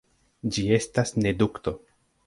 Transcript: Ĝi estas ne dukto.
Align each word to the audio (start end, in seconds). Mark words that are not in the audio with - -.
Ĝi 0.55 0.63
estas 0.79 1.15
ne 1.23 1.37
dukto. 1.45 1.77